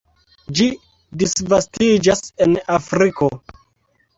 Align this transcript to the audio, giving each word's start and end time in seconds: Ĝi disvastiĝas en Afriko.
Ĝi 0.59 0.65
disvastiĝas 1.23 2.25
en 2.47 2.57
Afriko. 2.79 3.29